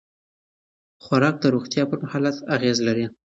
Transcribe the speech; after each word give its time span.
خوراک 1.03 1.35
د 1.41 1.45
روغتیا 1.55 1.83
پر 1.89 1.97
حالت 2.11 2.37
اغېز 2.55 2.77
لري. 2.87 3.05